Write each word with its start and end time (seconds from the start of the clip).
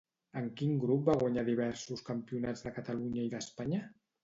En 0.39 0.45
quin 0.61 0.71
grup 0.83 1.03
va 1.09 1.15
guanyar 1.25 1.43
diversos 1.51 2.03
campionats 2.09 2.67
de 2.69 2.75
Catalunya 2.81 3.29
i 3.29 3.31
d'Espanya? 3.37 3.87